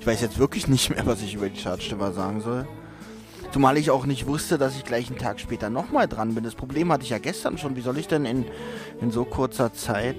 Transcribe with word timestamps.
Ich, 0.00 0.06
weiß 0.06 0.20
jetzt 0.20 0.38
wirklich 0.38 0.68
nicht 0.68 0.90
mehr, 0.90 1.04
was 1.06 1.22
ich 1.22 1.34
über 1.34 1.48
die 1.48 1.60
Chartstimmer 1.60 2.12
sagen 2.12 2.40
soll. 2.40 2.66
Zumal 3.52 3.76
ich 3.78 3.90
auch 3.90 4.06
nicht 4.06 4.26
wusste, 4.26 4.58
dass 4.58 4.76
ich 4.76 4.84
gleich 4.84 5.08
einen 5.08 5.18
Tag 5.18 5.40
später 5.40 5.70
nochmal 5.70 6.06
dran 6.06 6.34
bin. 6.34 6.44
Das 6.44 6.54
Problem 6.54 6.92
hatte 6.92 7.04
ich 7.04 7.10
ja 7.10 7.18
gestern 7.18 7.58
schon. 7.58 7.76
Wie 7.76 7.80
soll 7.80 7.98
ich 7.98 8.08
denn 8.08 8.24
in, 8.24 8.44
in 9.00 9.10
so 9.10 9.24
kurzer 9.24 9.72
Zeit... 9.72 10.16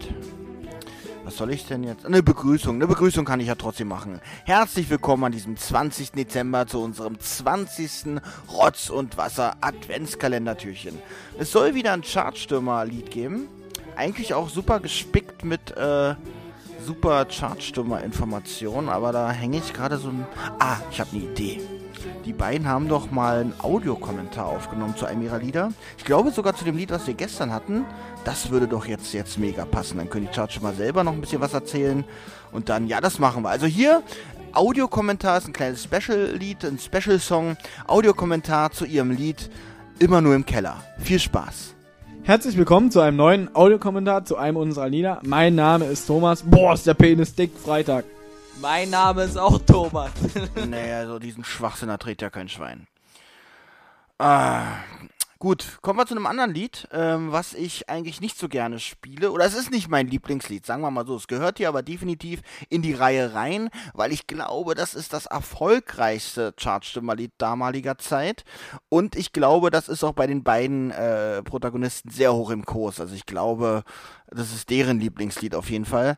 Was 1.25 1.37
soll 1.37 1.51
ich 1.51 1.67
denn 1.67 1.83
jetzt? 1.83 2.07
Eine 2.07 2.23
Begrüßung. 2.23 2.75
Eine 2.75 2.87
Begrüßung 2.87 3.23
kann 3.23 3.39
ich 3.39 3.47
ja 3.47 3.53
trotzdem 3.53 3.87
machen. 3.87 4.19
Herzlich 4.45 4.89
willkommen 4.89 5.25
an 5.25 5.31
diesem 5.31 5.57
20. 5.57 6.13
Dezember 6.13 6.65
zu 6.65 6.81
unserem 6.81 7.19
20. 7.19 8.19
Rotz- 8.47 8.89
und 8.89 9.15
Wasser-Adventskalendertürchen. 9.15 10.97
Es 11.37 11.51
soll 11.51 11.75
wieder 11.75 11.93
ein 11.93 12.01
Chartstürmer-Lied 12.01 13.11
geben. 13.11 13.47
Eigentlich 13.95 14.33
auch 14.33 14.49
super 14.49 14.79
gespickt 14.79 15.45
mit 15.45 15.77
äh, 15.77 16.15
super 16.85 17.25
Chartstürmer-Informationen, 17.25 18.89
aber 18.89 19.11
da 19.11 19.31
hänge 19.31 19.57
ich 19.57 19.73
gerade 19.73 19.97
so 19.97 20.09
ein... 20.09 20.25
Ah, 20.59 20.77
ich 20.91 20.99
habe 20.99 21.11
eine 21.13 21.25
Idee. 21.25 21.61
Die 22.25 22.33
beiden 22.33 22.67
haben 22.67 22.87
doch 22.87 23.11
mal 23.11 23.41
einen 23.41 23.53
Audiokommentar 23.59 24.45
aufgenommen 24.45 24.95
zu 24.95 25.05
einem 25.05 25.21
ihrer 25.21 25.39
Lieder. 25.39 25.71
Ich 25.97 26.05
glaube 26.05 26.31
sogar 26.31 26.55
zu 26.55 26.63
dem 26.63 26.77
Lied, 26.77 26.91
was 26.91 27.07
wir 27.07 27.13
gestern 27.13 27.51
hatten. 27.51 27.85
Das 28.23 28.49
würde 28.49 28.67
doch 28.67 28.85
jetzt, 28.85 29.13
jetzt 29.13 29.37
mega 29.37 29.65
passen. 29.65 29.97
Dann 29.97 30.09
können 30.09 30.27
die 30.27 30.33
Charts 30.33 30.61
mal 30.61 30.75
selber 30.75 31.03
noch 31.03 31.13
ein 31.13 31.21
bisschen 31.21 31.41
was 31.41 31.53
erzählen. 31.53 32.03
Und 32.51 32.69
dann, 32.69 32.87
ja, 32.87 33.01
das 33.01 33.19
machen 33.19 33.43
wir. 33.43 33.49
Also 33.49 33.65
hier, 33.65 34.03
Audiokommentar 34.53 35.37
ist 35.37 35.47
ein 35.47 35.53
kleines 35.53 35.83
Special-Lied, 35.83 36.65
ein 36.65 36.79
Special-Song. 36.79 37.57
Audiokommentar 37.87 38.71
zu 38.71 38.85
ihrem 38.85 39.11
Lied 39.11 39.49
Immer 39.99 40.21
nur 40.21 40.33
im 40.33 40.45
Keller. 40.45 40.81
Viel 40.97 41.19
Spaß. 41.19 41.75
Herzlich 42.29 42.57
willkommen 42.57 42.91
zu 42.91 42.99
einem 42.99 43.17
neuen 43.17 43.55
Audiokommentar 43.55 44.23
zu 44.23 44.37
einem 44.37 44.57
unserer 44.57 44.87
Lieder. 44.87 45.19
Mein 45.25 45.55
Name 45.55 45.85
ist 45.85 46.05
Thomas. 46.05 46.43
Boah, 46.43 46.75
ist 46.75 46.85
der 46.85 46.93
Penis 46.93 47.33
dick. 47.33 47.49
Freitag. 47.57 48.05
Mein 48.61 48.91
Name 48.91 49.23
ist 49.23 49.35
auch 49.35 49.57
Thomas. 49.57 50.11
naja, 50.69 51.07
so 51.07 51.17
diesen 51.17 51.43
Schwachsinn 51.43 51.89
erträgt 51.89 52.21
ja 52.21 52.29
kein 52.29 52.47
Schwein. 52.47 52.85
Ah, 54.19 54.61
gut, 55.39 55.79
kommen 55.81 55.97
wir 55.97 56.05
zu 56.05 56.13
einem 56.13 56.25
anderen 56.25 56.53
Lied, 56.53 56.87
ähm, 56.91 57.31
was 57.31 57.53
ich 57.53 57.89
eigentlich 57.89 58.19
nicht 58.21 58.37
so 58.37 58.49
gerne 58.49 58.79
spiele. 58.79 59.31
Oder 59.31 59.45
es 59.45 59.55
ist 59.55 59.71
nicht 59.71 59.87
mein 59.87 60.07
Lieblingslied, 60.07 60.65
sagen 60.65 60.81
wir 60.81 60.91
mal 60.91 61.07
so. 61.07 61.15
Es 61.15 61.27
gehört 61.27 61.57
hier 61.57 61.69
aber 61.69 61.81
definitiv 61.81 62.41
in 62.69 62.81
die 62.81 62.93
Reihe 62.93 63.33
rein, 63.33 63.69
weil 63.93 64.11
ich 64.11 64.27
glaube, 64.27 64.75
das 64.75 64.93
ist 64.93 65.13
das 65.13 65.25
erfolgreichste 65.25 66.53
Chartstimmerlied 66.61 67.31
damaliger 67.37 67.97
Zeit. 67.97 68.43
Und 68.89 69.15
ich 69.15 69.31
glaube, 69.31 69.71
das 69.71 69.87
ist 69.87 70.03
auch 70.03 70.13
bei 70.13 70.27
den 70.27 70.43
beiden 70.43 70.91
äh, 70.91 71.41
Protagonisten 71.41 72.11
sehr 72.11 72.33
hoch 72.33 72.49
im 72.49 72.65
Kurs. 72.65 72.99
Also 72.99 73.15
ich 73.15 73.25
glaube, 73.25 73.83
das 74.27 74.53
ist 74.53 74.69
deren 74.69 74.99
Lieblingslied 74.99 75.55
auf 75.55 75.69
jeden 75.69 75.85
Fall. 75.85 76.17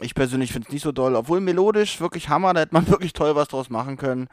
Ich 0.00 0.14
persönlich 0.14 0.52
finde 0.52 0.68
es 0.68 0.72
nicht 0.72 0.84
so 0.84 0.92
doll, 0.92 1.16
obwohl 1.16 1.40
melodisch 1.40 2.00
wirklich 2.00 2.28
Hammer, 2.28 2.54
da 2.54 2.60
hätte 2.60 2.74
man 2.74 2.86
wirklich 2.88 3.12
toll 3.12 3.34
was 3.34 3.48
draus 3.48 3.68
machen 3.68 3.96
können. 3.96 4.28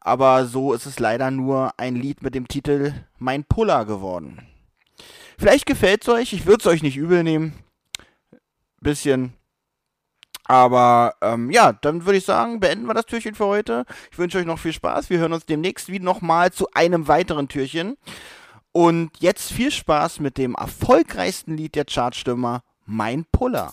Aber 0.00 0.46
so 0.46 0.72
ist 0.72 0.86
es 0.86 0.98
leider 0.98 1.30
nur 1.30 1.72
ein 1.78 1.94
Lied 1.94 2.22
mit 2.22 2.34
dem 2.34 2.48
Titel 2.48 2.94
Mein 3.18 3.44
Puller 3.44 3.84
geworden. 3.84 4.46
Vielleicht 5.38 5.66
gefällt 5.66 6.02
es 6.02 6.08
euch, 6.08 6.32
ich 6.32 6.46
würde 6.46 6.60
es 6.60 6.66
euch 6.66 6.82
nicht 6.82 6.96
übel 6.96 7.22
nehmen. 7.22 7.52
Bisschen. 8.80 9.34
Aber 10.44 11.14
ähm, 11.20 11.50
ja, 11.50 11.72
dann 11.72 12.06
würde 12.06 12.18
ich 12.18 12.24
sagen, 12.24 12.60
beenden 12.60 12.86
wir 12.86 12.94
das 12.94 13.06
Türchen 13.06 13.34
für 13.34 13.46
heute. 13.46 13.84
Ich 14.10 14.18
wünsche 14.18 14.38
euch 14.38 14.46
noch 14.46 14.58
viel 14.58 14.72
Spaß. 14.72 15.08
Wir 15.08 15.18
hören 15.18 15.32
uns 15.32 15.46
demnächst 15.46 15.88
wieder 15.88 16.04
nochmal 16.04 16.50
zu 16.52 16.66
einem 16.72 17.06
weiteren 17.06 17.46
Türchen. 17.46 17.96
Und 18.72 19.10
jetzt 19.20 19.52
viel 19.52 19.70
Spaß 19.70 20.20
mit 20.20 20.38
dem 20.38 20.54
erfolgreichsten 20.54 21.56
Lied 21.56 21.74
der 21.74 21.84
Chartstimmer, 21.84 22.62
Mein 22.84 23.26
Puller. 23.30 23.72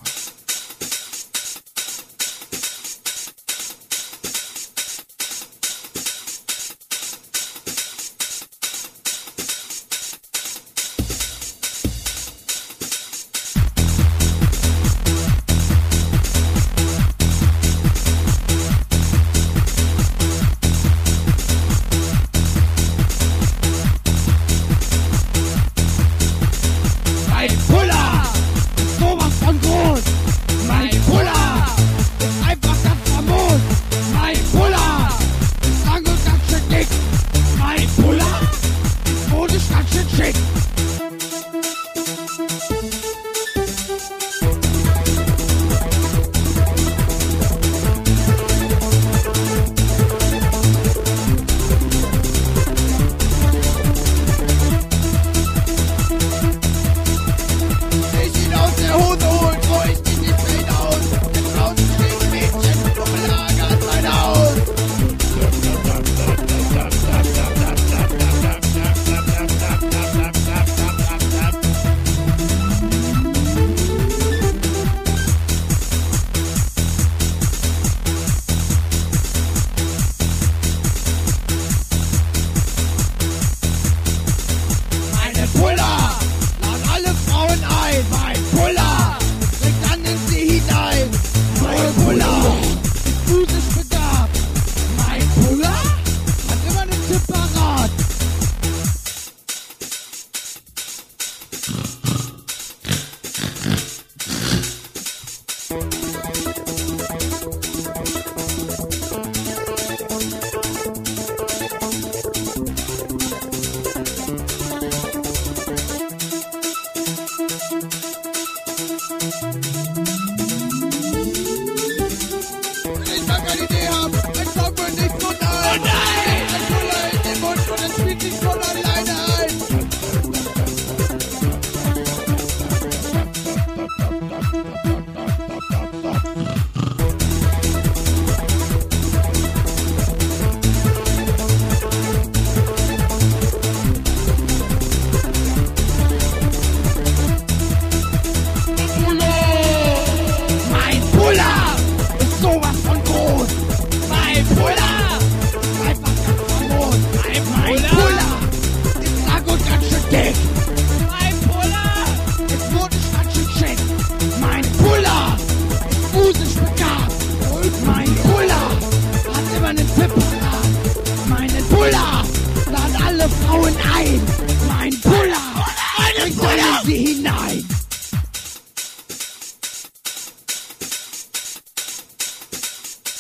meinen 171.28 171.66
Puller, 171.70 172.24
lad 172.72 173.02
alle 173.06 173.30
Frauen 173.30 173.76
ein, 173.96 174.22
mein 174.68 175.02
Puller, 175.02 175.66
Meine 175.98 176.32
Puller. 176.34 176.82
sie 176.86 176.96
hinein. 176.98 177.68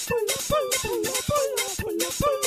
Puller, 0.07 0.39
Puller, 0.48 0.80
Puller, 0.81 1.69
Puller, 1.77 2.12
Puller. 2.18 2.47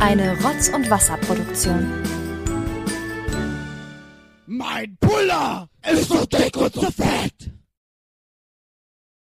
Eine 0.00 0.32
Rotz- 0.42 0.70
und 0.70 0.88
Wasserproduktion. 0.90 1.86
Mein 4.46 4.96
Puller 4.98 5.68
ist 5.92 6.08
zu 6.08 6.26
dick 6.26 6.56
und 6.56 6.72
zu 6.72 6.90
fett. 6.90 7.29